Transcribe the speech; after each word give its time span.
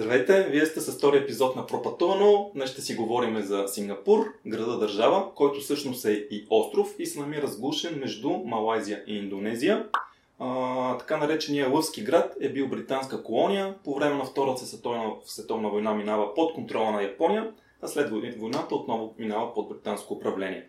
Здравейте, 0.00 0.48
вие 0.50 0.66
сте 0.66 0.80
с 0.80 0.92
втори 0.92 1.16
епизод 1.18 1.56
на 1.56 1.66
Пропътувано. 1.66 2.50
Днес 2.54 2.70
ще 2.70 2.80
си 2.80 2.94
говорим 2.94 3.42
за 3.42 3.64
Сингапур, 3.68 4.32
града 4.46 4.78
държава, 4.78 5.34
който 5.34 5.60
всъщност 5.60 6.04
е 6.04 6.12
и 6.12 6.46
остров 6.50 6.94
и 6.98 7.06
се 7.06 7.20
намира 7.20 7.46
сгушен 7.46 7.98
между 7.98 8.30
Малайзия 8.30 9.04
и 9.06 9.16
Индонезия. 9.16 9.88
А, 10.38 10.98
така 10.98 11.16
наречения 11.16 11.68
Лъвски 11.68 12.02
град 12.02 12.36
е 12.40 12.48
бил 12.48 12.68
британска 12.68 13.22
колония. 13.22 13.74
По 13.84 13.94
време 13.94 14.14
на 14.14 14.24
Втората 14.24 14.66
световна, 14.66 15.12
световна 15.24 15.68
война 15.68 15.94
минава 15.94 16.34
под 16.34 16.54
контрола 16.54 16.90
на 16.90 17.02
Япония, 17.02 17.52
а 17.82 17.88
след 17.88 18.10
войната 18.10 18.74
отново 18.74 19.14
минава 19.18 19.54
под 19.54 19.68
британско 19.68 20.14
управление. 20.14 20.68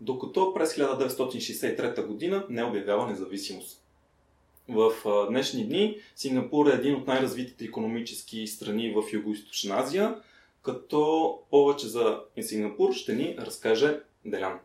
Докато 0.00 0.54
през 0.54 0.74
1963 0.74 2.06
година 2.06 2.46
не 2.48 2.64
обявява 2.64 3.06
независимост. 3.06 3.83
В 4.68 4.92
днешни 5.30 5.66
дни 5.66 5.96
Сингапур 6.16 6.66
е 6.66 6.74
един 6.74 6.94
от 6.94 7.06
най-развитите 7.06 7.64
економически 7.64 8.46
страни 8.46 8.90
в 8.90 9.02
Юго-Источна 9.02 9.80
Азия, 9.82 10.16
като 10.62 11.38
повече 11.50 11.86
за 11.86 12.20
Сингапур 12.40 12.92
ще 12.92 13.14
ни 13.14 13.36
разкаже 13.38 14.00
Делян. 14.24 14.60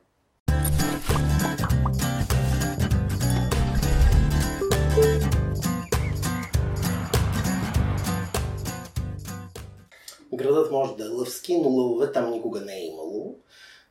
Градът 10.33 10.71
може 10.71 10.95
да 10.95 11.05
е 11.05 11.09
лъвски, 11.09 11.57
но 11.57 11.69
лъвове 11.69 12.11
там 12.11 12.31
никога 12.31 12.61
не 12.61 12.75
е 12.75 12.85
имало. 12.85 13.39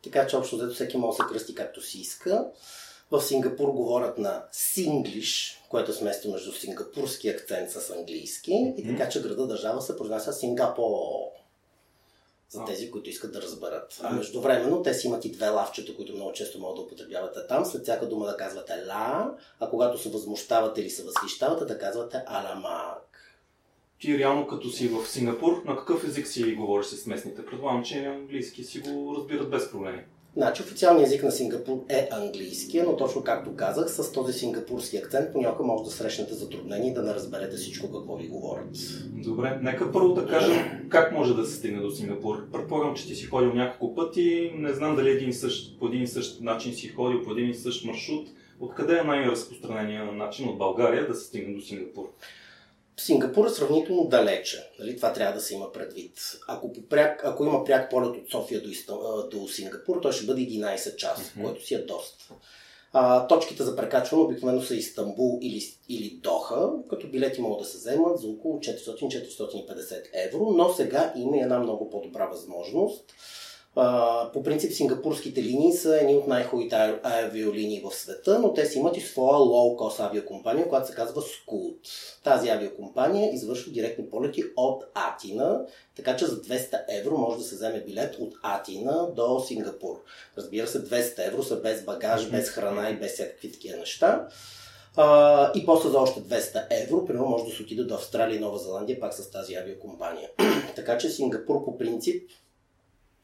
Така 0.05 0.27
че 0.27 0.37
общо 0.37 0.57
взето 0.57 0.75
всеки 0.75 0.97
може 0.97 1.17
да 1.17 1.25
се 1.25 1.29
кръсти 1.33 1.55
както 1.55 1.83
си 1.83 2.01
иска. 2.01 2.47
В 3.11 3.21
Сингапур 3.21 3.69
говорят 3.69 4.19
на 4.19 4.45
синглиш, 4.53 5.63
което 5.69 5.93
сместо 5.93 6.31
между 6.31 6.53
сингапурски 6.53 7.29
акцент 7.29 7.71
с 7.71 7.91
английски. 7.91 8.53
Mm-hmm. 8.53 8.75
И 8.75 8.87
така, 8.87 9.09
че 9.09 9.23
града 9.23 9.47
държава 9.47 9.83
се 9.83 9.97
произнася 9.97 10.33
Сингапо. 10.33 10.83
За 12.51 12.65
тези, 12.65 12.91
които 12.91 13.11
искат 13.11 13.33
да 13.33 13.43
разберат. 13.43 14.01
А 14.03 14.13
междувременно 14.13 14.83
те 14.83 14.95
си 14.95 15.07
имат 15.07 15.25
и 15.25 15.33
две 15.33 15.49
лавчета, 15.49 15.97
които 15.97 16.15
много 16.15 16.33
често 16.33 16.59
могат 16.59 16.77
да 16.77 16.83
употребявате 16.83 17.47
там. 17.49 17.65
След 17.65 17.83
всяка 17.83 18.09
дума 18.09 18.27
да 18.27 18.37
казвате 18.37 18.73
ла, 18.89 19.35
а 19.61 19.71
когато 19.71 19.99
се 19.99 20.11
възмущавате 20.11 20.81
или 20.81 20.91
се 20.91 21.05
възхищавате, 21.05 21.65
да 21.65 21.79
казвате 21.79 22.23
аламак. 22.27 23.05
Ти 24.01 24.19
реално 24.19 24.47
като 24.47 24.71
си 24.71 24.89
в 24.89 25.07
Сингапур, 25.07 25.63
на 25.65 25.77
какъв 25.77 26.05
език 26.05 26.27
си 26.27 26.55
говориш 26.55 26.87
с 26.87 27.07
местните? 27.07 27.47
Предполагам, 27.47 27.85
че 27.85 28.05
английски 28.05 28.65
си 28.65 28.81
го 28.81 29.15
разбират 29.17 29.51
без 29.51 29.71
проблеми. 29.71 30.05
Значи 30.37 30.63
официалният 30.63 31.09
език 31.09 31.23
на 31.23 31.33
Сингапур 31.33 31.85
е 31.89 32.09
английския, 32.13 32.85
но 32.85 32.97
точно 32.97 33.25
както 33.25 33.57
казах, 33.57 33.91
с 33.91 34.13
този 34.13 34.33
сингапурски 34.33 34.97
акцент 34.97 35.33
понякога 35.33 35.65
може 35.65 35.85
да 35.85 35.91
срещнете 35.91 36.35
затруднения 36.35 36.91
и 36.91 36.95
да 36.95 37.03
не 37.03 37.15
разберете 37.15 37.57
всичко 37.57 37.93
какво 37.93 38.17
ви 38.17 38.29
говорят. 38.29 38.69
Добре, 39.07 39.59
нека 39.63 39.93
първо 39.93 40.15
да 40.15 40.27
кажем 40.27 40.89
как 40.89 41.13
може 41.13 41.35
да 41.35 41.45
се 41.45 41.57
стигне 41.57 41.81
до 41.81 41.91
Сингапур. 41.91 42.51
Предполагам, 42.53 42.95
че 42.95 43.07
ти 43.07 43.15
си 43.15 43.27
ходил 43.27 43.53
няколко 43.53 43.95
пъти, 43.95 44.53
не 44.55 44.73
знам 44.73 44.97
дали 44.97 45.11
един 45.11 45.33
същ, 45.33 45.79
по 45.79 45.87
един 45.87 46.03
и 46.03 46.07
същ 46.07 46.41
начин 46.41 46.73
си 46.73 46.89
ходил, 46.89 47.23
по 47.23 47.33
един 47.33 47.51
и 47.51 47.55
същ 47.55 47.85
маршрут. 47.85 48.29
Откъде 48.61 48.99
е 48.99 49.03
най-разпространения 49.03 50.13
начин 50.13 50.49
от 50.49 50.59
България 50.59 51.09
да 51.09 51.15
се 51.15 51.27
стигне 51.27 51.55
до 51.55 51.61
Сингапур? 51.61 52.09
Сингапур 52.99 53.47
е 53.47 53.51
сравнително 53.51 54.05
далече. 54.05 54.71
Нали? 54.79 54.97
Това 54.97 55.13
трябва 55.13 55.35
да 55.35 55.41
се 55.41 55.55
има 55.55 55.73
предвид. 55.73 56.21
Ако, 56.49 56.73
пряк, 56.91 57.23
ако 57.25 57.45
има 57.45 57.65
пряк 57.65 57.91
полет 57.91 58.17
от 58.17 58.31
София 58.31 58.63
до, 58.63 59.29
до 59.31 59.49
Сингапур, 59.49 60.01
той 60.03 60.13
ще 60.13 60.27
бъде 60.27 60.41
11 60.41 60.97
часа, 60.97 61.23
mm-hmm. 61.23 61.43
което 61.43 61.67
си 61.67 61.75
е 61.75 61.79
доста. 61.79 62.25
А, 62.93 63.27
точките 63.27 63.63
за 63.63 63.77
прекачване 63.77 64.25
обикновено 64.25 64.63
са 64.63 64.75
Истанбул 64.75 65.39
или, 65.43 65.63
или 65.89 66.21
Доха, 66.23 66.71
като 66.91 67.09
билети 67.09 67.41
могат 67.41 67.59
да 67.59 67.65
се 67.65 67.79
вземат 67.79 68.21
за 68.21 68.29
около 68.29 68.59
400-450 68.59 70.03
евро, 70.13 70.53
но 70.57 70.73
сега 70.73 71.13
има 71.17 71.37
една 71.37 71.59
много 71.59 71.91
по-добра 71.91 72.27
възможност 72.27 73.05
по 74.33 74.43
принцип 74.43 74.73
сингапурските 74.73 75.43
линии 75.43 75.73
са 75.73 76.01
едни 76.01 76.17
от 76.17 76.27
най-хубавите 76.27 76.99
авиолинии 77.03 77.83
в 77.85 77.95
света, 77.95 78.39
но 78.39 78.55
те 78.55 78.67
си 78.67 78.79
имат 78.79 78.97
и 78.97 79.01
своя 79.01 79.39
лоу-кост 79.39 80.01
авиокомпания, 80.01 80.69
която 80.69 80.89
се 80.89 80.95
казва 80.95 81.23
Scoot. 81.23 81.77
Тази 82.25 82.49
авиокомпания 82.49 83.35
извършва 83.35 83.73
директни 83.73 84.11
полети 84.11 84.45
от 84.57 84.85
Атина, 84.95 85.61
така 85.97 86.17
че 86.17 86.27
за 86.27 86.43
200 86.43 86.81
евро 86.89 87.19
може 87.19 87.39
да 87.39 87.45
се 87.45 87.55
вземе 87.55 87.85
билет 87.87 88.17
от 88.21 88.35
Атина 88.43 89.09
до 89.17 89.41
Сингапур. 89.41 90.03
Разбира 90.39 90.67
се, 90.67 90.85
200 90.85 91.27
евро 91.27 91.43
са 91.43 91.57
без 91.57 91.85
багаж, 91.85 92.31
без 92.31 92.51
храна 92.51 92.91
и 92.91 92.97
без 92.97 93.13
всякакви 93.13 93.53
такива 93.53 93.79
неща. 93.79 94.29
Uh, 94.97 95.53
и 95.53 95.67
после 95.67 95.89
за 95.89 95.99
още 95.99 96.21
200 96.21 96.67
евро, 96.71 97.05
примерно 97.05 97.29
може 97.29 97.45
да 97.45 97.51
се 97.51 97.63
отиде 97.63 97.85
до 97.85 97.95
Австралия 97.95 98.37
и 98.37 98.41
Нова 98.41 98.59
Зеландия 98.59 99.01
пак 99.01 99.15
с 99.15 99.31
тази 99.31 99.55
авиокомпания. 99.55 100.31
така 100.77 100.99
че 100.99 101.09
Сингапур 101.09 101.65
по 101.65 101.79
принцип 101.79 102.31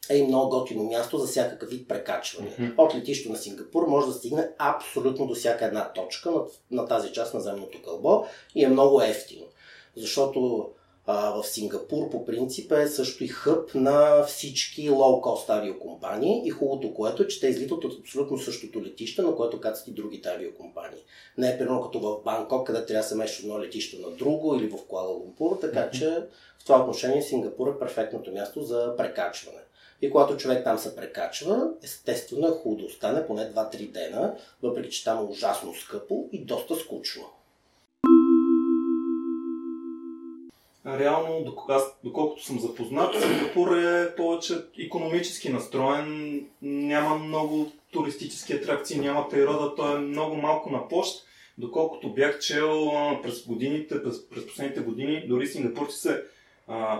е 0.09 0.17
и 0.17 0.27
много 0.27 0.49
готино 0.49 0.83
място 0.83 1.17
за 1.17 1.27
всякакъв 1.27 1.69
вид 1.69 1.87
прекачване. 1.87 2.49
Mm-hmm. 2.49 2.77
От 2.77 2.95
летището 2.95 3.31
на 3.31 3.37
Сингапур 3.37 3.87
може 3.87 4.07
да 4.07 4.13
стигне 4.13 4.49
абсолютно 4.57 5.27
до 5.27 5.35
всяка 5.35 5.65
една 5.65 5.93
точка 5.93 6.31
на, 6.31 6.41
на 6.71 6.87
тази 6.87 7.13
част 7.13 7.33
на 7.33 7.39
земното 7.39 7.81
кълбо 7.81 8.25
и 8.55 8.63
е 8.63 8.69
много 8.69 9.01
ефтино. 9.01 9.45
Защото 9.95 10.69
а, 11.07 11.41
в 11.41 11.47
Сингапур 11.47 12.09
по 12.09 12.25
принцип 12.25 12.71
е 12.71 12.87
също 12.87 13.23
и 13.23 13.27
хъб 13.27 13.75
на 13.75 14.23
всички 14.23 14.89
лоу-кост 14.89 15.49
авиокомпании 15.49 16.41
и 16.45 16.49
хубавото 16.49 16.93
което 16.93 17.23
е, 17.23 17.27
че 17.27 17.39
те 17.39 17.47
излитат 17.47 17.83
от 17.83 17.99
абсолютно 17.99 18.37
същото 18.37 18.83
летище, 18.83 19.21
на 19.21 19.35
което 19.35 19.61
кацат 19.61 19.87
и 19.87 19.91
другите 19.91 20.29
авиокомпании. 20.29 21.03
Не 21.37 21.49
е 21.49 21.57
примерно 21.57 21.81
като 21.81 21.99
в 21.99 22.23
Банкок, 22.23 22.67
къде 22.67 22.85
трябва 22.85 23.01
да 23.01 23.07
се 23.07 23.15
меши 23.15 23.41
едно 23.41 23.61
летище 23.61 23.97
на 23.99 24.11
друго 24.11 24.55
или 24.55 24.67
в 24.67 24.77
Куала 24.87 25.13
Лумпур, 25.13 25.57
така 25.61 25.79
mm-hmm. 25.79 25.99
че 25.99 26.09
в 26.59 26.63
това 26.63 26.81
отношение 26.81 27.21
Сингапур 27.21 27.67
е 27.67 27.79
перфектното 27.79 28.31
място 28.31 28.61
за 28.61 28.93
прекачване. 28.97 29.59
И 30.05 30.09
когато 30.09 30.37
човек 30.37 30.63
там 30.63 30.77
се 30.77 30.95
прекачва, 30.95 31.69
естествено 31.83 32.47
е 32.47 32.51
хубаво 32.51 32.81
да 32.81 32.85
остане 32.85 33.27
поне 33.27 33.41
2-3 33.41 33.91
дена, 33.91 34.35
въпреки 34.63 34.89
че 34.89 35.03
там 35.03 35.17
е 35.17 35.29
ужасно 35.29 35.73
скъпо 35.73 36.29
и 36.31 36.45
доста 36.45 36.75
скучно. 36.75 37.23
Реално, 40.85 41.53
доколкото 42.03 42.45
съм 42.45 42.59
запознат, 42.59 43.21
Сингапур 43.21 43.77
е 43.77 44.15
повече 44.15 44.53
економически 44.79 45.49
настроен, 45.49 46.41
няма 46.61 47.15
много 47.15 47.71
туристически 47.91 48.53
атракции, 48.53 48.99
няма 48.99 49.29
природа, 49.29 49.75
той 49.75 49.95
е 49.95 49.99
много 49.99 50.35
малко 50.35 50.69
на 50.69 50.87
площ. 50.87 51.25
Доколкото 51.57 52.13
бях 52.13 52.39
чел 52.39 52.91
през 53.23 53.45
годините, 53.45 54.03
през, 54.03 54.29
през 54.29 54.47
последните 54.47 54.79
години, 54.79 55.27
дори 55.27 55.47
сингапурци 55.47 55.97
се, 55.97 56.23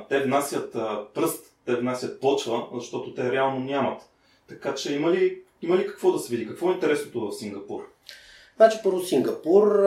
те 0.09 0.19
внасят 0.19 0.73
пръст 1.13 1.54
те 1.65 1.75
внасят 1.75 2.21
почва, 2.21 2.67
защото 2.73 3.13
те 3.13 3.31
реално 3.31 3.59
нямат. 3.59 4.01
Така 4.47 4.75
че 4.75 4.95
има 4.95 5.11
ли, 5.11 5.41
има 5.61 5.77
ли 5.77 5.87
какво 5.87 6.11
да 6.11 6.19
се 6.19 6.35
види? 6.35 6.47
Какво 6.47 6.69
е 6.71 6.73
интересното 6.73 7.27
в 7.27 7.31
Сингапур? 7.31 7.91
Значи 8.55 8.77
първо 8.83 9.01
Сингапур, 9.01 9.83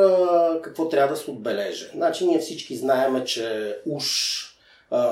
какво 0.63 0.89
трябва 0.89 1.15
да 1.15 1.21
се 1.21 1.31
отбележи? 1.31 1.87
Значи 1.95 2.27
ние 2.27 2.39
всички 2.39 2.77
знаем, 2.77 3.25
че 3.25 3.77
уж 3.87 4.05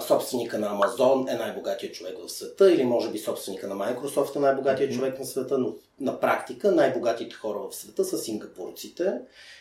собственика 0.01 0.59
на 0.59 0.67
Амазон 0.67 1.29
е 1.29 1.35
най-богатият 1.35 1.95
човек 1.95 2.17
в 2.27 2.33
света 2.33 2.73
или 2.73 2.85
може 2.85 3.11
би 3.11 3.19
собственика 3.19 3.69
на 3.69 3.75
Microsoft 3.75 4.37
е 4.37 4.39
най-богатият 4.39 4.91
mm-hmm. 4.91 4.95
човек 4.95 5.19
на 5.19 5.25
света, 5.25 5.59
но 5.59 5.75
на 6.01 6.21
практика 6.21 6.73
най-богатите 6.73 7.35
хора 7.35 7.59
в 7.71 7.77
света 7.77 8.05
са 8.05 8.19
сингапурците. 8.19 9.13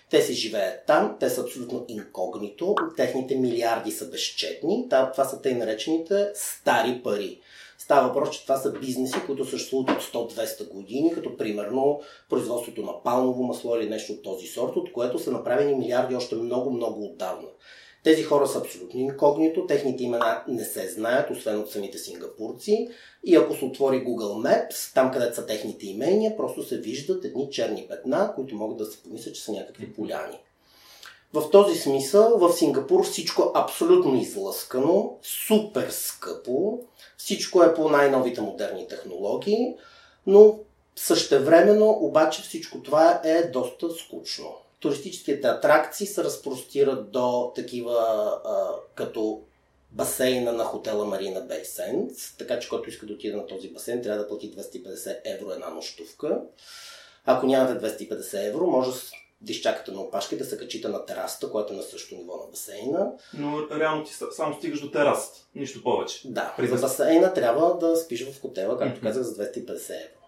Те 0.09 0.21
си 0.21 0.33
живеят 0.33 0.85
там, 0.87 1.17
те 1.19 1.29
са 1.29 1.41
абсолютно 1.41 1.85
инкогнито, 1.87 2.75
техните 2.97 3.35
милиарди 3.35 3.91
са 3.91 4.09
безчетни, 4.09 4.89
това 4.89 5.25
са 5.25 5.41
тъй 5.41 5.53
наречените 5.53 6.31
стари 6.33 7.01
пари. 7.03 7.39
Става 7.77 8.07
въпрос, 8.07 8.29
че 8.29 8.41
това 8.41 8.57
са 8.57 8.71
бизнеси, 8.71 9.17
които 9.25 9.45
съществуват 9.45 9.89
от 9.89 10.31
100-200 10.31 10.69
години, 10.69 11.13
като 11.13 11.37
примерно 11.37 12.01
производството 12.29 12.81
на 12.81 13.03
палмово 13.03 13.43
масло 13.43 13.75
или 13.75 13.89
нещо 13.89 14.13
от 14.13 14.23
този 14.23 14.47
сорт, 14.47 14.75
от 14.75 14.91
което 14.91 15.19
са 15.19 15.31
направени 15.31 15.75
милиарди 15.75 16.15
още 16.15 16.35
много-много 16.35 17.05
отдавна. 17.05 17.47
Тези 18.05 18.23
хора 18.23 18.47
са 18.47 18.59
абсолютно 18.59 18.99
инкогнито, 18.99 19.65
техните 19.67 20.03
имена 20.03 20.43
не 20.47 20.65
се 20.65 20.89
знаят, 20.89 21.29
освен 21.31 21.59
от 21.59 21.71
самите 21.71 21.97
сингапурци. 21.97 22.89
И 23.23 23.35
ако 23.35 23.55
се 23.55 23.65
отвори 23.65 24.05
Google 24.05 24.47
Maps, 24.47 24.93
там 24.93 25.11
където 25.11 25.35
са 25.35 25.45
техните 25.45 25.87
имения, 25.87 26.37
просто 26.37 26.63
се 26.63 26.77
виждат 26.77 27.25
едни 27.25 27.49
черни 27.51 27.85
петна, 27.89 28.31
които 28.35 28.55
могат 28.55 28.77
да 28.77 28.85
се 28.85 29.03
помислят, 29.03 29.35
че 29.35 29.43
са 29.43 29.51
някакви 29.51 29.93
поляни. 29.93 30.39
В 31.33 31.49
този 31.51 31.79
смисъл 31.79 32.37
в 32.37 32.53
Сингапур 32.53 33.05
всичко 33.05 33.41
е 33.41 33.59
абсолютно 33.59 34.15
излъскано, 34.15 35.17
супер 35.47 35.89
скъпо, 35.89 36.79
всичко 37.17 37.63
е 37.63 37.73
по 37.73 37.89
най-новите 37.89 38.41
модерни 38.41 38.87
технологии, 38.87 39.75
но 40.27 40.59
същевременно 40.95 41.89
обаче 41.89 42.41
всичко 42.41 42.81
това 42.81 43.21
е 43.23 43.43
доста 43.43 43.89
скучно 43.89 44.55
туристическите 44.85 45.47
атракции 45.47 46.07
се 46.07 46.23
разпростират 46.23 47.11
до 47.11 47.51
такива 47.55 47.93
а, 48.45 48.67
като 48.95 49.41
басейна 49.91 50.51
на 50.51 50.63
хотела 50.63 51.05
Марина 51.05 51.41
Бейсенс, 51.41 52.37
така 52.37 52.59
че 52.59 52.69
който 52.69 52.89
иска 52.89 53.05
да 53.05 53.13
отиде 53.13 53.35
на 53.35 53.47
този 53.47 53.69
басейн, 53.69 54.01
трябва 54.01 54.21
да 54.21 54.27
плати 54.27 54.55
250 54.55 55.17
евро 55.25 55.51
една 55.51 55.69
нощувка. 55.69 56.41
Ако 57.25 57.45
нямате 57.45 57.87
250 57.87 58.47
евро, 58.47 58.67
може 58.67 58.91
да 59.41 59.51
изчакате 59.51 59.91
на 59.91 60.01
опашка 60.01 60.35
и 60.35 60.37
да 60.37 60.45
се 60.45 60.57
качите 60.57 60.87
на 60.87 61.05
терасата, 61.05 61.51
която 61.51 61.73
е 61.73 61.77
на 61.77 61.83
същото 61.83 62.21
ниво 62.21 62.37
на 62.37 62.51
басейна. 62.51 63.11
Но 63.33 63.69
реално 63.79 64.03
ти 64.03 64.11
само 64.31 64.55
стигаш 64.55 64.81
до 64.81 64.91
терасата, 64.91 65.39
нищо 65.55 65.83
повече. 65.83 66.21
Да, 66.25 66.53
При 66.57 66.67
за 66.67 66.75
басейна 66.75 67.33
трябва 67.33 67.77
да 67.77 67.95
спиш 67.95 68.31
в 68.31 68.41
хотела, 68.41 68.77
както 68.77 68.99
mm-hmm. 68.99 69.03
казах, 69.03 69.23
за 69.23 69.35
250 69.35 69.89
евро. 69.89 70.25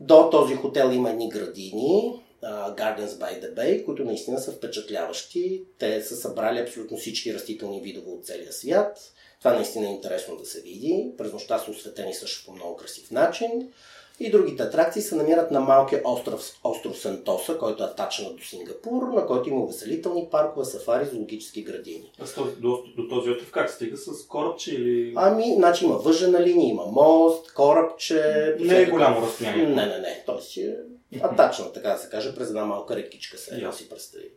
До 0.00 0.30
този 0.30 0.54
хотел 0.54 0.90
има 0.92 1.10
едни 1.10 1.28
градини, 1.28 2.22
uh, 2.44 2.76
Gardens 2.76 3.08
by 3.08 3.42
the 3.42 3.54
Bay, 3.54 3.84
които 3.84 4.04
наистина 4.04 4.38
са 4.38 4.52
впечатляващи. 4.52 5.64
Те 5.78 6.02
са 6.02 6.16
събрали 6.16 6.60
абсолютно 6.60 6.96
всички 6.96 7.34
растителни 7.34 7.80
видове 7.80 8.10
от 8.10 8.26
целия 8.26 8.52
свят. 8.52 9.12
Това 9.38 9.52
наистина 9.52 9.86
е 9.86 9.92
интересно 9.92 10.36
да 10.36 10.46
се 10.46 10.60
види. 10.60 11.12
През 11.18 11.32
нощта 11.32 11.58
са 11.58 11.70
осветени 11.70 12.14
също 12.14 12.46
по 12.46 12.52
много 12.52 12.76
красив 12.76 13.10
начин. 13.10 13.72
И 14.20 14.30
другите 14.30 14.62
атракции 14.62 15.02
се 15.02 15.16
намират 15.16 15.50
на 15.50 15.60
малкия 15.60 16.02
остров, 16.04 16.40
остров 16.64 16.98
Сентоса, 16.98 17.58
който 17.58 17.82
е 17.82 17.86
атачен 17.86 18.36
до 18.36 18.44
Сингапур, 18.44 19.02
на 19.02 19.26
който 19.26 19.48
има 19.48 19.60
увеселителни 19.60 20.28
паркове, 20.30 20.64
сафари, 20.64 21.06
зоологически 21.06 21.64
градини. 21.64 22.12
А 22.20 22.40
до, 22.40 22.50
до, 22.60 22.82
до 22.96 23.08
този 23.08 23.30
остров 23.30 23.50
как 23.50 23.70
стига 23.70 23.96
с 23.96 24.26
корабче 24.26 24.74
или... 24.74 25.12
Ами, 25.16 25.54
значи 25.54 25.84
има 25.84 25.94
въжена 25.94 26.40
линия, 26.40 26.70
има 26.70 26.84
мост, 26.86 27.54
корабче... 27.54 28.56
Не 28.60 28.82
е 28.82 28.90
голямо 28.90 29.22
разстояние. 29.22 29.66
Не, 29.66 29.86
не, 29.86 29.98
не. 29.98 30.22
Той 30.26 30.42
си 30.42 30.62
е 30.62 30.76
атачна, 31.22 31.72
така 31.72 31.88
да 31.88 31.98
се 31.98 32.10
каже, 32.10 32.34
през 32.34 32.48
една 32.48 32.64
малка 32.64 32.96
рекичка 32.96 33.38
се, 33.38 33.50
yeah. 33.50 33.70
си 33.70 33.88
представи. 33.88 34.30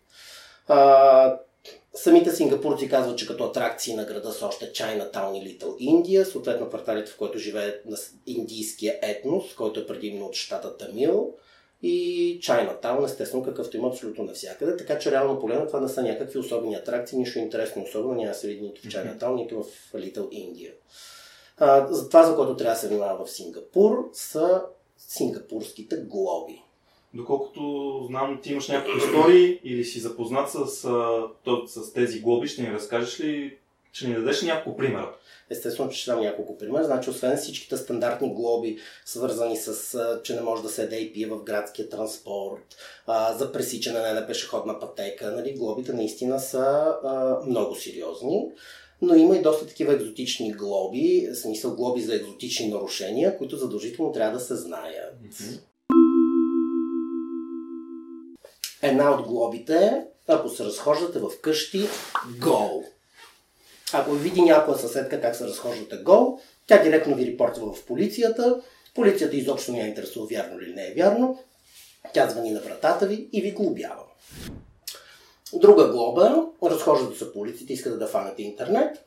А, 0.67 1.39
Самите 1.93 2.31
сингапурци 2.31 2.89
казват, 2.89 3.17
че 3.17 3.27
като 3.27 3.43
атракции 3.43 3.95
на 3.95 4.05
града 4.05 4.31
са 4.31 4.45
още 4.45 4.71
Chinatown 4.71 5.37
и 5.37 5.59
Little 5.59 5.65
India, 5.65 6.23
съответно 6.23 6.67
кварталите, 6.69 7.11
в 7.11 7.17
който 7.17 7.39
живее 7.39 7.73
индийския 8.25 8.99
етнос, 9.01 9.55
който 9.55 9.79
е 9.79 9.87
предимно 9.87 10.25
от 10.25 10.35
щата 10.35 10.77
Тамил 10.77 11.33
и 11.81 12.39
Chinatown, 12.43 13.05
естествено, 13.05 13.43
какъвто 13.43 13.77
има 13.77 13.87
абсолютно 13.87 14.23
навсякъде. 14.23 14.77
Така 14.77 14.99
че 14.99 15.11
реално 15.11 15.39
погледно 15.39 15.67
това 15.67 15.79
не 15.79 15.89
са 15.89 16.03
някакви 16.03 16.39
особени 16.39 16.75
атракции, 16.75 17.17
нищо 17.17 17.39
интересно 17.39 17.83
особено 17.83 18.13
няма 18.13 18.29
да 18.29 18.33
се 18.33 18.47
види 18.47 18.61
нито 18.61 18.81
в 18.81 18.85
Chinatown, 18.85 19.35
нито 19.35 19.63
в 19.63 19.93
India. 19.93 20.71
А, 21.57 21.93
за 21.93 22.07
това, 22.07 22.23
за 22.23 22.35
което 22.35 22.55
трябва 22.55 22.73
да 22.73 22.79
се 22.79 22.87
внимава 22.87 23.25
в 23.25 23.31
Сингапур, 23.31 24.09
са 24.13 24.61
сингапурските 24.97 25.97
глоби. 25.97 26.63
Доколкото 27.17 28.03
знам, 28.07 28.39
ти 28.43 28.51
имаш 28.51 28.67
някакви 28.67 28.97
истории 28.97 29.59
или 29.63 29.85
си 29.85 29.99
запознат 29.99 30.49
с, 30.49 30.67
с, 30.67 30.91
с 31.67 31.93
тези 31.93 32.19
глоби, 32.19 32.47
ще 32.47 32.61
ни 32.61 32.71
разкажеш 32.71 33.19
ли, 33.19 33.57
ще 33.93 34.07
ни 34.07 34.13
дадеш 34.13 34.41
няколко 34.41 34.77
примера? 34.77 35.15
Естествено, 35.49 35.89
че 35.89 35.99
ще 35.99 36.11
дам 36.11 36.21
няколко 36.21 36.57
примера. 36.57 36.83
Значи, 36.83 37.09
освен 37.09 37.37
всичките 37.37 37.77
стандартни 37.77 38.33
глоби, 38.33 38.77
свързани 39.05 39.57
с, 39.57 39.99
че 40.23 40.35
не 40.35 40.41
може 40.41 40.63
да 40.63 40.69
се 40.69 40.83
еде 40.83 40.95
и 40.95 41.13
пие 41.13 41.27
в 41.27 41.43
градския 41.43 41.89
транспорт, 41.89 42.75
а, 43.07 43.33
за 43.33 43.51
пресичане 43.51 43.99
на 43.99 44.27
пешеходна 44.27 44.79
пътека, 44.79 45.31
нали, 45.31 45.53
глобите 45.53 45.93
наистина 45.93 46.39
са 46.39 46.95
а, 47.03 47.39
много 47.45 47.75
сериозни. 47.75 48.51
Но 49.01 49.15
има 49.15 49.37
и 49.37 49.41
доста 49.41 49.67
такива 49.67 49.93
екзотични 49.93 50.53
глоби, 50.53 51.29
в 51.31 51.35
смисъл 51.35 51.75
глоби 51.75 52.01
за 52.01 52.15
екзотични 52.15 52.67
нарушения, 52.67 53.37
които 53.37 53.57
задължително 53.57 54.11
трябва 54.11 54.33
да 54.33 54.43
се 54.43 54.55
знаят. 54.55 55.15
Mm-hmm. 55.23 55.59
Една 58.81 59.11
от 59.11 59.27
глобите 59.27 59.75
е, 59.75 60.03
ако 60.27 60.49
се 60.49 60.65
разхождате 60.65 61.19
в 61.19 61.29
къщи, 61.41 61.87
гол. 62.39 62.83
Ако 63.93 64.11
види 64.11 64.41
някоя 64.41 64.77
съседка 64.77 65.21
как 65.21 65.35
се 65.35 65.45
разхождате 65.45 65.97
гол, 65.97 66.39
тя 66.67 66.83
директно 66.83 67.15
ви 67.15 67.25
репортва 67.25 67.73
в 67.73 67.85
полицията. 67.85 68.61
Полицията 68.95 69.35
изобщо 69.35 69.71
не 69.71 69.79
я 69.79 69.87
интересува 69.87 70.27
вярно 70.27 70.59
или 70.59 70.73
не 70.73 70.87
е 70.87 70.93
вярно. 70.93 71.39
Тя 72.13 72.29
звъни 72.29 72.51
на 72.51 72.59
вратата 72.59 73.07
ви 73.07 73.29
и 73.33 73.41
ви 73.41 73.51
глобява. 73.51 74.03
Друга 75.53 75.87
глоба, 75.87 76.45
разхождате 76.63 77.17
се 77.17 77.33
по 77.33 77.39
улиците, 77.39 77.73
искате 77.73 77.95
да 77.95 78.07
фанете 78.07 78.43
интернет, 78.43 79.05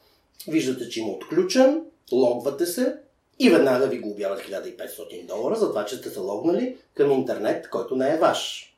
виждате, 0.48 0.88
че 0.88 1.00
има 1.00 1.12
отключен, 1.12 1.82
логвате 2.12 2.66
се 2.66 2.96
и 3.38 3.50
веднага 3.50 3.86
ви 3.86 3.98
глобяват 3.98 4.40
1500 4.40 5.26
долара 5.26 5.56
за 5.56 5.68
това, 5.68 5.84
че 5.84 5.96
сте 5.96 6.10
се 6.10 6.18
логнали 6.18 6.76
към 6.94 7.10
интернет, 7.10 7.70
който 7.70 7.96
не 7.96 8.14
е 8.14 8.18
ваш. 8.18 8.69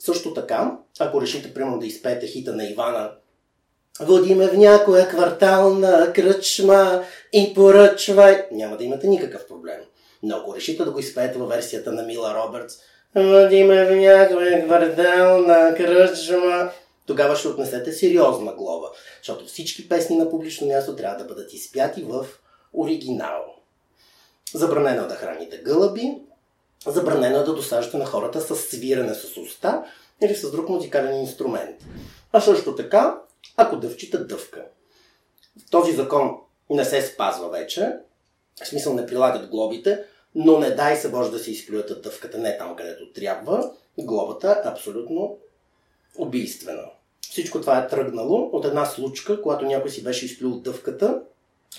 Също 0.00 0.34
така, 0.34 0.78
ако 1.00 1.20
решите, 1.20 1.54
примерно, 1.54 1.78
да 1.78 1.86
изпеете 1.86 2.26
хита 2.26 2.52
на 2.52 2.64
Ивана 2.64 3.10
Води 4.00 4.34
ме 4.34 4.48
в 4.48 4.56
някоя 4.56 5.08
квартална 5.08 6.12
кръчма 6.12 7.04
и 7.32 7.54
поръчвай. 7.54 8.46
Няма 8.52 8.76
да 8.76 8.84
имате 8.84 9.06
никакъв 9.06 9.46
проблем. 9.46 9.80
Но 10.22 10.36
ако 10.36 10.54
решите 10.54 10.84
да 10.84 10.90
го 10.90 10.98
изпеете 10.98 11.38
във 11.38 11.48
версията 11.48 11.92
на 11.92 12.02
Мила 12.02 12.34
Робъртс, 12.34 12.74
води 13.14 13.64
ме 13.64 13.84
в 13.84 13.96
някоя 13.96 14.66
квартална 14.66 15.74
кръчма, 15.76 16.70
тогава 17.06 17.36
ще 17.36 17.48
отнесете 17.48 17.92
сериозна 17.92 18.52
глоба, 18.52 18.86
защото 19.18 19.46
всички 19.46 19.88
песни 19.88 20.16
на 20.16 20.30
публично 20.30 20.66
място 20.66 20.96
трябва 20.96 21.16
да 21.16 21.24
бъдат 21.24 21.52
изпяти 21.52 22.02
в 22.02 22.26
оригинал. 22.72 23.44
Забранено 24.54 25.04
е 25.04 25.06
да 25.06 25.14
храните 25.14 25.56
гълъби, 25.56 26.18
Забранено 26.86 27.38
е 27.38 27.42
да 27.42 27.54
досаждате 27.54 27.96
на 27.96 28.06
хората 28.06 28.40
с 28.40 28.56
свирене 28.56 29.14
с 29.14 29.36
уста 29.36 29.84
или 30.22 30.34
с 30.34 30.50
друг 30.50 30.68
музикален 30.68 31.20
инструмент. 31.20 31.76
А 32.32 32.40
също 32.40 32.74
така, 32.74 33.20
ако 33.56 33.76
дъвчите 33.76 34.18
дъвка. 34.18 34.64
Този 35.70 35.92
закон 35.92 36.36
не 36.70 36.84
се 36.84 37.02
спазва 37.02 37.48
вече, 37.48 37.92
в 38.64 38.68
смисъл 38.68 38.94
не 38.94 39.06
прилагат 39.06 39.50
глобите, 39.50 40.04
но 40.34 40.58
не 40.58 40.70
дай 40.70 40.96
се 40.96 41.10
Боже 41.10 41.30
да 41.30 41.38
се 41.38 41.50
изплюят 41.50 42.02
дъвката 42.02 42.38
не 42.38 42.58
там, 42.58 42.76
където 42.76 43.12
трябва. 43.12 43.70
Глобата 43.98 44.62
е 44.64 44.68
абсолютно 44.68 45.38
убийствена. 46.18 46.84
Всичко 47.30 47.60
това 47.60 47.78
е 47.78 47.88
тръгнало 47.88 48.50
от 48.52 48.64
една 48.64 48.86
случка, 48.86 49.42
когато 49.42 49.64
някой 49.64 49.90
си 49.90 50.04
беше 50.04 50.26
изплюл 50.26 50.60
дъвката 50.60 51.22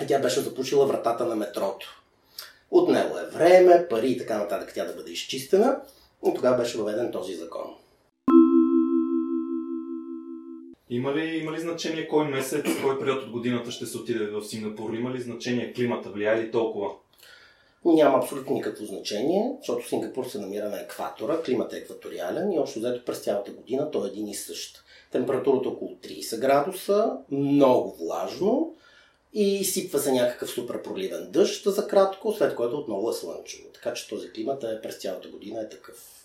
и 0.03 0.07
тя 0.07 0.19
беше 0.19 0.39
запушила 0.39 0.85
вратата 0.85 1.25
на 1.25 1.35
метрото. 1.35 2.00
Отнело 2.71 3.17
е 3.17 3.25
време, 3.25 3.87
пари 3.89 4.11
и 4.11 4.17
така 4.17 4.37
нататък 4.37 4.71
тя 4.75 4.85
да 4.85 4.93
бъде 4.93 5.11
изчистена. 5.11 5.81
И 6.27 6.33
тогава 6.35 6.57
беше 6.57 6.77
въведен 6.77 7.11
този 7.11 7.33
закон. 7.33 7.75
Има 10.89 11.13
ли, 11.13 11.37
има 11.37 11.51
ли 11.51 11.59
значение 11.59 12.07
кой 12.07 12.27
месец, 12.27 12.65
кой 12.83 12.99
период 12.99 13.23
от 13.23 13.31
годината 13.31 13.71
ще 13.71 13.85
се 13.85 13.97
отиде 13.97 14.25
в 14.25 14.43
Сингапур? 14.43 14.93
Има 14.93 15.11
ли 15.11 15.21
значение 15.21 15.73
климата? 15.73 16.09
Влияе 16.09 16.43
ли 16.43 16.51
толкова? 16.51 16.89
Няма 17.85 18.17
абсолютно 18.17 18.55
никакво 18.55 18.85
значение, 18.85 19.51
защото 19.59 19.87
Сингапур 19.87 20.25
се 20.25 20.39
намира 20.39 20.69
на 20.69 20.81
екватора, 20.81 21.41
климат 21.41 21.73
е 21.73 21.77
екваториален 21.77 22.51
и 22.51 22.59
общо 22.59 22.79
взето 22.79 23.05
през 23.05 23.19
цялата 23.19 23.51
година 23.51 23.91
той 23.91 24.07
е 24.07 24.11
един 24.11 24.27
и 24.27 24.35
същ. 24.35 24.83
Температурата 25.11 25.69
е 25.69 25.71
около 25.71 25.91
30 25.91 26.39
градуса, 26.39 27.17
много 27.31 27.95
влажно, 27.99 28.75
и 29.33 29.59
изсипва 29.59 29.99
се 29.99 30.11
някакъв 30.11 30.49
супер 30.49 30.81
проливен 30.81 31.31
дъжд 31.31 31.63
за 31.65 31.87
кратко, 31.87 32.33
след 32.33 32.55
което 32.55 32.77
отново 32.77 33.09
е 33.09 33.13
слънчево. 33.13 33.69
Така 33.73 33.93
че 33.93 34.09
този 34.09 34.31
климат 34.31 34.63
е 34.63 34.81
през 34.83 34.97
цялата 34.97 35.27
година 35.27 35.61
е 35.61 35.69
такъв. 35.69 36.21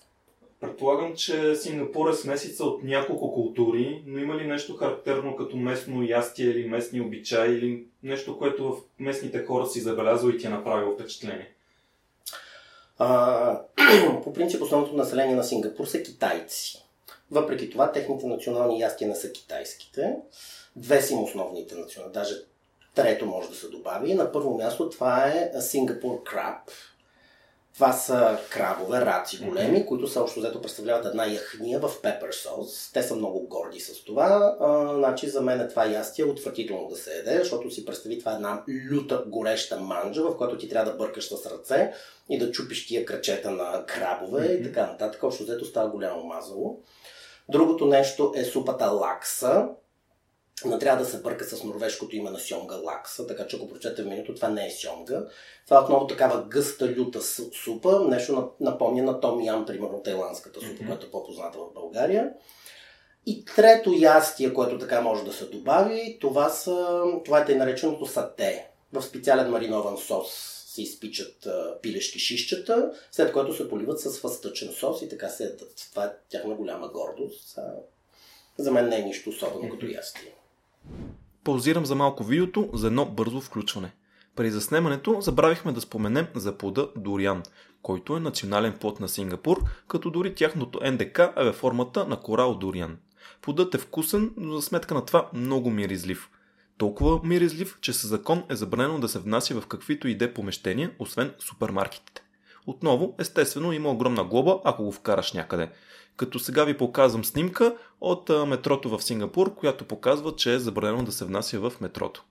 Предполагам, 0.60 1.16
че 1.16 1.54
Сингапур 1.54 2.10
е 2.10 2.14
смесица 2.14 2.64
от 2.64 2.84
няколко 2.84 3.34
култури, 3.34 4.02
но 4.06 4.18
има 4.18 4.36
ли 4.36 4.46
нещо 4.46 4.76
характерно 4.76 5.36
като 5.36 5.56
местно 5.56 6.02
ястие 6.02 6.46
или 6.46 6.68
местни 6.68 7.00
обичаи 7.00 7.54
или 7.54 7.84
нещо, 8.02 8.38
което 8.38 8.72
в 8.72 8.76
местните 8.98 9.44
хора 9.44 9.66
си 9.66 9.80
забелязва 9.80 10.34
и 10.34 10.38
ти 10.38 10.46
е 10.46 10.50
направило 10.50 10.94
впечатление? 10.94 11.52
А, 12.98 13.60
по 14.24 14.32
принцип 14.32 14.62
основното 14.62 14.96
население 14.96 15.34
на 15.34 15.44
Сингапур 15.44 15.86
са 15.86 16.02
китайци. 16.02 16.82
Въпреки 17.30 17.70
това, 17.70 17.92
техните 17.92 18.26
национални 18.26 18.80
ястия 18.80 19.08
не 19.08 19.16
са 19.16 19.32
китайските. 19.32 20.16
Две 20.76 21.02
са 21.02 21.14
им 21.14 21.22
основните 21.22 21.74
национални, 21.74 22.14
даже 22.14 22.34
Трето 22.96 23.26
може 23.26 23.48
да 23.48 23.54
се 23.54 23.68
добави. 23.68 24.14
На 24.14 24.32
първо 24.32 24.56
място 24.56 24.90
това 24.90 25.26
е 25.26 25.52
Сингапур 25.60 26.22
краб. 26.22 26.70
Това 27.74 27.92
са 27.92 28.38
крабове, 28.50 29.00
раци 29.00 29.44
големи, 29.44 29.78
mm-hmm. 29.78 29.86
които 29.86 30.08
са 30.08 30.20
общо 30.20 30.40
взето 30.40 30.62
представляват 30.62 31.06
една 31.06 31.26
яхния 31.26 31.80
в 31.80 32.02
пепър 32.02 32.32
сос. 32.32 32.90
Те 32.92 33.02
са 33.02 33.16
много 33.16 33.48
горди 33.48 33.80
с 33.80 34.04
това. 34.04 34.56
А, 34.60 34.94
значи 34.94 35.28
за 35.28 35.40
мен 35.40 35.60
е 35.60 35.68
това 35.68 35.86
ястие 35.86 36.24
отвратително 36.24 36.88
да 36.88 36.96
се 36.96 37.18
еде, 37.18 37.38
защото 37.38 37.70
си 37.70 37.84
представи 37.84 38.18
това 38.18 38.32
е 38.32 38.34
една 38.34 38.62
люта 38.90 39.24
гореща 39.26 39.80
манджа, 39.80 40.22
в 40.22 40.36
която 40.36 40.58
ти 40.58 40.68
трябва 40.68 40.90
да 40.90 40.96
бъркаш 40.96 41.28
с 41.28 41.46
ръце 41.46 41.92
и 42.30 42.38
да 42.38 42.50
чупиш 42.50 42.86
тия 42.86 43.04
крачета 43.04 43.50
на 43.50 43.84
крабове 43.86 44.42
mm-hmm. 44.42 44.60
и 44.60 44.64
така 44.64 44.86
нататък. 44.86 45.22
Общо 45.22 45.42
взето 45.42 45.64
става 45.64 45.88
голямо 45.88 46.24
мазало. 46.24 46.80
Другото 47.48 47.86
нещо 47.86 48.32
е 48.36 48.44
супата 48.44 48.86
лакса, 48.86 49.68
но 50.64 50.78
трябва 50.78 51.04
да 51.04 51.10
се 51.10 51.22
бърка 51.22 51.44
с 51.44 51.64
норвежкото 51.64 52.16
име 52.16 52.30
на 52.30 52.38
сьомга 52.38 52.76
лакса, 52.76 53.26
така 53.26 53.46
че 53.46 53.56
ако 53.56 53.68
прочете 53.68 54.02
в 54.02 54.06
менюто, 54.06 54.34
това 54.34 54.48
не 54.48 54.66
е 54.66 54.70
сьомга. 54.70 55.24
Това 55.64 55.76
е 55.76 55.80
отново 55.80 56.06
такава 56.06 56.44
гъста, 56.44 56.88
люта 56.88 57.20
супа, 57.64 58.04
нещо 58.08 58.50
напомня 58.60 59.02
на 59.02 59.20
Том 59.20 59.40
Ян, 59.40 59.66
примерно 59.66 60.02
тайландската 60.02 60.60
супа, 60.60 60.72
mm-hmm. 60.72 60.86
която 60.86 61.06
е 61.06 61.10
по-позната 61.10 61.58
в 61.58 61.74
България. 61.74 62.32
И 63.26 63.44
трето 63.44 63.92
ястие, 63.92 64.54
което 64.54 64.78
така 64.78 65.00
може 65.00 65.24
да 65.24 65.32
се 65.32 65.44
добави, 65.44 66.18
това, 66.20 66.48
са, 66.48 67.02
това 67.24 67.40
е 67.40 67.44
тъй 67.44 67.54
нареченото 67.54 68.06
сате 68.06 68.70
в 68.92 69.02
специален 69.02 69.50
маринован 69.50 69.98
сос 69.98 70.56
се 70.66 70.82
изпичат 70.82 71.46
а, 71.46 71.78
пилешки 71.82 72.18
шишчета, 72.18 72.92
след 73.12 73.32
което 73.32 73.56
се 73.56 73.68
поливат 73.68 74.00
с 74.00 74.18
фастъчен 74.20 74.72
сос 74.72 75.02
и 75.02 75.08
така 75.08 75.28
се 75.28 75.44
ядат. 75.44 75.88
Това 75.90 76.04
е 76.04 76.12
тяхна 76.28 76.54
голяма 76.54 76.88
гордост. 76.88 77.58
А, 77.58 77.74
за 78.58 78.72
мен 78.72 78.88
не 78.88 78.96
е 78.96 79.02
нищо 79.02 79.30
особено 79.30 79.70
като 79.70 79.86
ястие. 79.86 80.35
Паузирам 81.44 81.86
за 81.86 81.94
малко 81.94 82.24
видеото 82.24 82.70
за 82.72 82.86
едно 82.86 83.06
бързо 83.06 83.40
включване. 83.40 83.92
При 84.36 84.50
заснемането 84.50 85.20
забравихме 85.20 85.72
да 85.72 85.80
споменем 85.80 86.26
за 86.34 86.58
плода 86.58 86.88
Дориан, 86.96 87.42
който 87.82 88.16
е 88.16 88.20
национален 88.20 88.72
плод 88.80 89.00
на 89.00 89.08
Сингапур, 89.08 89.64
като 89.88 90.10
дори 90.10 90.34
тяхното 90.34 90.80
НДК 90.92 91.18
е 91.36 91.44
във 91.44 91.56
формата 91.56 92.06
на 92.06 92.20
корал 92.20 92.54
Дориан. 92.54 92.98
Плодът 93.42 93.74
е 93.74 93.78
вкусен, 93.78 94.30
но 94.36 94.56
за 94.56 94.62
сметка 94.62 94.94
на 94.94 95.04
това 95.04 95.28
много 95.32 95.70
миризлив. 95.70 96.30
Толкова 96.78 97.20
миризлив, 97.24 97.78
че 97.80 97.92
със 97.92 98.10
закон 98.10 98.42
е 98.48 98.56
забранено 98.56 98.98
да 98.98 99.08
се 99.08 99.18
внася 99.18 99.60
в 99.60 99.66
каквито 99.66 100.08
и 100.08 100.14
де 100.14 100.34
помещения, 100.34 100.90
освен 100.98 101.34
супермаркетите. 101.38 102.22
Отново, 102.66 103.14
естествено, 103.18 103.72
има 103.72 103.90
огромна 103.90 104.24
глоба, 104.24 104.58
ако 104.64 104.84
го 104.84 104.92
вкараш 104.92 105.32
някъде. 105.32 105.70
Като 106.16 106.38
сега 106.38 106.64
ви 106.64 106.78
показвам 106.78 107.24
снимка 107.24 107.76
от 108.00 108.28
метрото 108.46 108.98
в 108.98 109.02
Сингапур, 109.02 109.54
която 109.54 109.84
показва, 109.84 110.36
че 110.36 110.54
е 110.54 110.58
забранено 110.58 111.04
да 111.04 111.12
се 111.12 111.24
внася 111.24 111.58
в 111.58 111.72
метрото. 111.80 112.24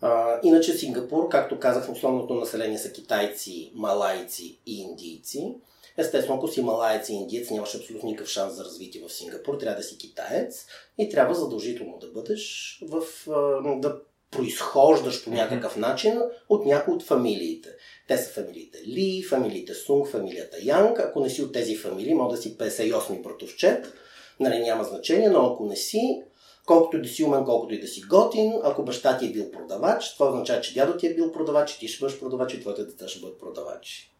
А, 0.00 0.40
иначе 0.42 0.72
Сингапур, 0.72 1.28
както 1.28 1.58
казах, 1.58 1.92
основното 1.92 2.34
население 2.34 2.78
са 2.78 2.92
китайци, 2.92 3.72
малайци 3.74 4.60
и 4.66 4.80
индийци. 4.80 5.54
Естествено, 5.96 6.36
ако 6.36 6.48
си 6.48 6.62
малаец 6.62 7.08
и 7.08 7.12
индиец, 7.12 7.50
нямаш 7.50 7.74
абсолютно 7.74 8.08
никакъв 8.08 8.28
шанс 8.28 8.54
за 8.54 8.64
развитие 8.64 9.02
в 9.08 9.12
Сингапур. 9.12 9.58
Трябва 9.58 9.76
да 9.76 9.82
си 9.82 9.98
китаец 9.98 10.66
и 10.98 11.08
трябва 11.08 11.34
задължително 11.34 11.98
да 12.00 12.06
бъдеш 12.06 12.78
в, 12.88 13.02
да 13.80 14.00
произхождаш 14.30 15.24
по 15.24 15.30
някакъв 15.30 15.76
начин 15.76 16.20
от 16.48 16.66
някои 16.66 16.94
от 16.94 17.02
фамилиите. 17.02 17.68
Те 18.08 18.18
са 18.18 18.32
фамилиите 18.32 18.78
Ли, 18.86 19.22
фамилиите 19.22 19.74
Сунг, 19.74 20.08
фамилията 20.08 20.56
Янг. 20.62 20.98
Ако 20.98 21.20
не 21.20 21.30
си 21.30 21.42
от 21.42 21.52
тези 21.52 21.76
фамилии, 21.76 22.14
може 22.14 22.36
да 22.36 22.42
си 22.42 22.58
58 22.58 23.22
братовчет. 23.22 23.92
Нали, 24.40 24.58
няма 24.58 24.84
значение, 24.84 25.30
но 25.30 25.46
ако 25.46 25.66
не 25.66 25.76
си, 25.76 26.22
колкото 26.66 27.02
да 27.02 27.08
си 27.08 27.24
умен, 27.24 27.44
колкото 27.44 27.74
и 27.74 27.80
да 27.80 27.86
си 27.86 28.02
готин, 28.02 28.52
ако 28.62 28.84
баща 28.84 29.18
ти 29.18 29.26
е 29.26 29.32
бил 29.32 29.50
продавач, 29.50 30.14
това 30.14 30.28
означава, 30.28 30.60
че 30.60 30.74
дядо 30.74 30.96
ти 30.96 31.06
е 31.06 31.14
бил 31.14 31.32
продавач, 31.32 31.72
и 31.72 31.78
ти 31.78 31.88
ще 31.88 32.00
бъдеш 32.00 32.18
продавач 32.18 32.54
и 32.54 32.60
твоите 32.60 32.84
деца 32.84 33.08
ще 33.08 33.20
бъдат 33.20 33.40
продавачи. 33.40 34.12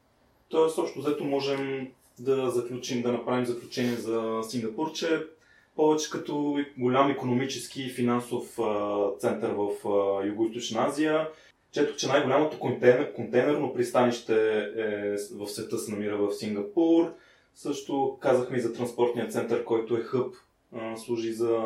Тоест, 0.48 0.78
общо 0.78 1.00
взето 1.00 1.24
можем 1.24 1.92
да 2.18 2.50
заключим, 2.50 3.02
да 3.02 3.12
направим 3.12 3.46
заключение 3.46 3.96
за 3.96 4.40
Сингапур, 4.48 4.92
че 4.92 5.22
повече 5.76 6.10
като 6.10 6.58
голям 6.78 7.10
економически 7.10 7.82
и 7.82 7.90
финансов 7.90 8.58
център 9.18 9.50
в 9.50 9.70
Юго-Источна 10.24 10.88
Азия. 10.88 11.28
Четох, 11.72 11.96
че 11.96 12.08
най-голямото 12.08 12.58
контейнер, 12.58 13.12
контейнерно 13.12 13.74
пристанище 13.74 14.58
е, 14.76 15.16
в 15.34 15.48
света 15.48 15.78
се 15.78 15.92
намира 15.92 16.16
в 16.16 16.32
Сингапур. 16.32 17.12
Също 17.54 18.18
казахме 18.20 18.56
и 18.56 18.60
за 18.60 18.72
транспортния 18.72 19.28
център, 19.28 19.64
който 19.64 19.96
е 19.96 20.00
хъб, 20.00 20.34
служи 20.96 21.32
за 21.32 21.58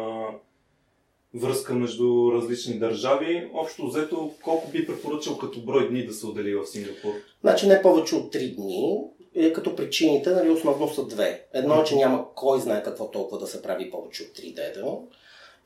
връзка 1.34 1.74
между 1.74 2.32
различни 2.32 2.78
държави. 2.78 3.50
Общо 3.54 3.86
взето, 3.86 4.30
колко 4.42 4.70
би 4.70 4.86
препоръчал 4.86 5.38
като 5.38 5.60
брой 5.60 5.88
дни 5.88 6.06
да 6.06 6.12
се 6.12 6.26
отдели 6.26 6.54
в 6.54 6.66
Сингапур? 6.66 7.12
Значи 7.40 7.66
не 7.66 7.82
повече 7.82 8.16
от 8.16 8.34
3 8.34 8.56
дни, 8.56 9.04
е, 9.34 9.52
като 9.52 9.76
причините 9.76 10.30
нали, 10.30 10.50
основно 10.50 10.94
са 10.94 11.06
две. 11.06 11.46
Едно 11.52 11.80
е, 11.80 11.84
че 11.84 11.96
няма 11.96 12.34
кой 12.34 12.60
знае 12.60 12.82
какво 12.82 13.10
толкова 13.10 13.38
да 13.38 13.46
се 13.46 13.62
прави 13.62 13.90
повече 13.90 14.22
от 14.22 14.28
3 14.28 14.54
деда. 14.54 14.96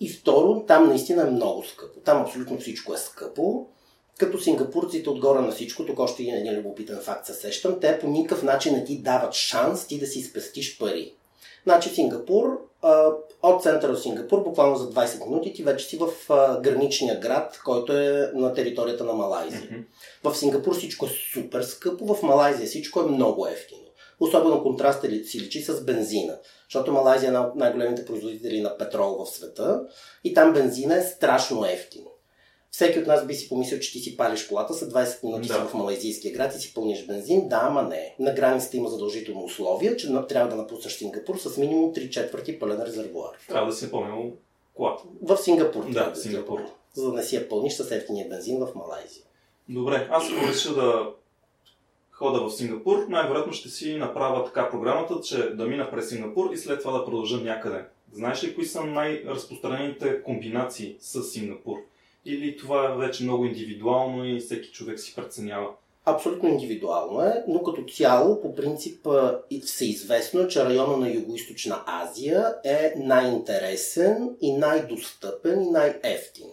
И 0.00 0.08
второ, 0.08 0.64
там 0.66 0.88
наистина 0.88 1.22
е 1.22 1.30
много 1.30 1.64
скъпо. 1.64 2.00
Там 2.00 2.22
абсолютно 2.22 2.58
всичко 2.58 2.94
е 2.94 2.98
скъпо. 2.98 3.66
Като 4.18 4.38
сингапурците 4.38 5.10
отгоре 5.10 5.40
на 5.40 5.52
всичко, 5.52 5.86
тук 5.86 5.98
още 5.98 6.22
един 6.22 6.58
любопитен 6.58 6.98
факт 7.02 7.26
се 7.26 7.34
сещам, 7.34 7.80
те 7.80 7.98
по 7.98 8.08
никакъв 8.08 8.42
начин 8.42 8.72
не 8.72 8.84
ти 8.84 9.02
дават 9.02 9.34
шанс 9.34 9.86
ти 9.86 9.98
да 9.98 10.06
си 10.06 10.22
спестиш 10.22 10.78
пари. 10.78 11.14
Значи 11.64 11.88
Сингапур, 11.88 12.60
от 13.42 13.62
центъра 13.62 13.92
на 13.92 13.98
Сингапур, 13.98 14.42
буквално 14.44 14.76
за 14.76 14.90
20 14.90 15.26
минути, 15.26 15.52
ти 15.52 15.62
вече 15.62 15.86
си 15.86 15.98
в 15.98 16.08
граничния 16.62 17.20
град, 17.20 17.60
който 17.64 17.92
е 17.92 18.30
на 18.34 18.54
територията 18.54 19.04
на 19.04 19.12
Малайзия. 19.12 19.60
Mm-hmm. 19.60 19.84
В 20.24 20.36
Сингапур 20.36 20.76
всичко 20.76 21.06
е 21.06 21.08
супер 21.32 21.62
скъпо, 21.62 22.14
в 22.14 22.22
Малайзия 22.22 22.66
всичко 22.66 23.00
е 23.00 23.06
много 23.06 23.46
ефтино. 23.46 23.80
Особено 24.20 24.62
контрастът 24.62 25.26
си 25.26 25.40
личи 25.40 25.62
с 25.62 25.84
бензина, 25.84 26.38
защото 26.68 26.92
Малайзия 26.92 27.26
е 27.26 27.28
една 27.28 27.46
от 27.46 27.54
най-големите 27.54 28.04
производители 28.04 28.60
на 28.60 28.78
петрол 28.78 29.24
в 29.24 29.30
света 29.30 29.82
и 30.24 30.34
там 30.34 30.52
бензина 30.52 30.96
е 30.96 31.02
страшно 31.02 31.66
ефтино. 31.66 32.10
Всеки 32.78 32.98
от 32.98 33.06
нас 33.06 33.26
би 33.26 33.34
си 33.34 33.48
помислил, 33.48 33.80
че 33.80 33.92
ти 33.92 33.98
си 33.98 34.16
палиш 34.16 34.46
колата, 34.46 34.72
за 34.72 34.88
20 34.88 35.24
минути 35.24 35.48
да. 35.48 35.54
си 35.54 35.60
в 35.60 35.74
малайзийския 35.74 36.34
град 36.34 36.54
и 36.56 36.58
си 36.58 36.74
пълниш 36.74 37.06
бензин. 37.06 37.48
Да, 37.48 37.60
ама 37.62 37.82
не. 37.82 38.14
На 38.18 38.34
границата 38.34 38.76
има 38.76 38.88
задължително 38.88 39.44
условие, 39.44 39.96
че 39.96 40.08
трябва 40.28 40.50
да 40.50 40.56
напуснеш 40.56 40.92
Сингапур 40.92 41.36
с 41.36 41.56
минимум 41.56 41.94
3 41.94 42.10
четвърти 42.10 42.58
пълен 42.58 42.82
резервуар. 42.82 43.30
Трябва 43.48 43.70
да 43.70 43.76
си 43.76 43.90
пълнил 43.90 44.32
колата. 44.74 45.02
В 45.22 45.36
Сингапур. 45.36 45.90
Да, 45.90 46.12
в 46.14 46.18
Сингапур. 46.18 46.60
За 46.94 47.06
да 47.06 47.12
не 47.12 47.22
си 47.22 47.36
я 47.36 47.48
пълниш 47.48 47.72
с 47.72 47.90
ефтиния 47.90 48.28
бензин 48.28 48.58
в 48.58 48.68
Малайзия. 48.74 49.24
Добре, 49.68 50.08
аз 50.10 50.30
ако 50.30 50.48
реша 50.48 50.74
да 50.74 51.10
хода 52.10 52.48
в 52.48 52.50
Сингапур, 52.50 53.06
най-вероятно 53.08 53.52
ще 53.52 53.68
си 53.68 53.96
направя 53.96 54.44
така 54.44 54.70
програмата, 54.70 55.20
че 55.20 55.36
да 55.36 55.66
мина 55.66 55.90
през 55.90 56.08
Сингапур 56.08 56.52
и 56.52 56.56
след 56.56 56.80
това 56.80 56.98
да 56.98 57.04
продължа 57.04 57.36
някъде. 57.36 57.84
Знаеш 58.12 58.44
ли 58.44 58.54
кои 58.54 58.64
са 58.64 58.84
най-разпространените 58.84 60.22
комбинации 60.22 60.96
с 61.00 61.22
Сингапур? 61.22 61.78
Или 62.28 62.56
това 62.56 62.92
е 62.92 62.96
вече 62.96 63.24
много 63.24 63.44
индивидуално 63.44 64.24
и 64.24 64.40
всеки 64.40 64.70
човек 64.70 65.00
си 65.00 65.14
преценява? 65.16 65.68
Абсолютно 66.04 66.48
индивидуално 66.48 67.22
е, 67.22 67.44
но 67.48 67.62
като 67.62 67.84
цяло, 67.92 68.40
по 68.40 68.54
принцип, 68.54 69.06
всеизвестно, 69.64 70.48
че 70.48 70.64
района 70.64 70.96
на 70.96 71.08
Юго-Источна 71.08 71.82
Азия 71.86 72.54
е 72.64 72.92
най-интересен 72.96 74.36
и 74.40 74.52
най-достъпен 74.52 75.62
и 75.62 75.70
най-ефтин. 75.70 76.46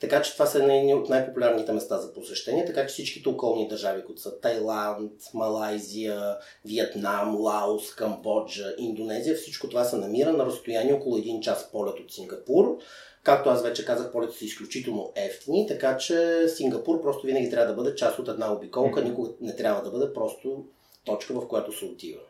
Така 0.00 0.22
че 0.22 0.32
това 0.32 0.46
са 0.46 0.64
едни 0.64 0.94
от 0.94 1.08
най-популярните 1.08 1.72
места 1.72 1.98
за 1.98 2.12
посещение, 2.12 2.64
така 2.64 2.86
че 2.86 2.92
всичките 2.92 3.28
околни 3.28 3.68
държави, 3.68 4.04
които 4.04 4.20
са 4.20 4.40
Тайланд, 4.40 5.12
Малайзия, 5.34 6.36
Виетнам, 6.64 7.40
Лаос, 7.40 7.94
Камбоджа, 7.94 8.74
Индонезия, 8.78 9.36
всичко 9.36 9.68
това 9.68 9.84
се 9.84 9.96
намира 9.96 10.32
на 10.32 10.46
разстояние 10.46 10.94
около 10.94 11.16
един 11.16 11.40
час 11.40 11.70
полет 11.72 12.00
от 12.00 12.12
Сингапур. 12.12 12.78
Както 13.22 13.50
аз 13.50 13.62
вече 13.62 13.84
казах, 13.84 14.12
полетите 14.12 14.38
са 14.38 14.44
изключително 14.44 15.12
ефтини, 15.14 15.66
така 15.66 15.96
че 15.96 16.48
Сингапур 16.48 17.02
просто 17.02 17.26
винаги 17.26 17.50
трябва 17.50 17.66
да 17.66 17.82
бъде 17.82 17.94
част 17.94 18.18
от 18.18 18.28
една 18.28 18.52
обиколка, 18.52 19.02
никога 19.02 19.30
не 19.40 19.56
трябва 19.56 19.82
да 19.82 19.90
бъде 19.90 20.12
просто 20.12 20.64
точка, 21.04 21.34
в 21.34 21.48
която 21.48 21.72
се 21.72 21.84
отива. 21.84 22.20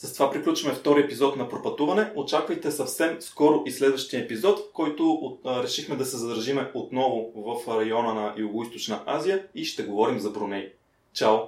С 0.00 0.14
това 0.14 0.30
приключваме 0.30 0.74
втори 0.74 1.00
епизод 1.00 1.36
на 1.36 1.48
Пропътуване. 1.48 2.12
Очаквайте 2.16 2.70
съвсем 2.70 3.16
скоро 3.20 3.62
и 3.66 3.70
следващия 3.70 4.24
епизод, 4.24 4.72
който 4.72 5.10
от, 5.10 5.40
а, 5.44 5.62
решихме 5.62 5.96
да 5.96 6.04
се 6.04 6.16
задържиме 6.16 6.70
отново 6.74 7.32
в 7.34 7.78
района 7.78 8.14
на 8.14 8.34
Юго-Источна 8.36 9.00
Азия 9.06 9.46
и 9.54 9.64
ще 9.64 9.82
говорим 9.82 10.18
за 10.18 10.30
Бруней. 10.30 10.72
Чао! 11.12 11.38